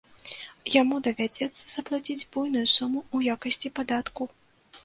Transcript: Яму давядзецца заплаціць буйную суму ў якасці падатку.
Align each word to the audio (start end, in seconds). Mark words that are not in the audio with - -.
Яму 0.75 0.95
давядзецца 1.07 1.63
заплаціць 1.75 2.27
буйную 2.37 2.65
суму 2.77 2.99
ў 3.15 3.37
якасці 3.37 3.73
падатку. 3.77 4.23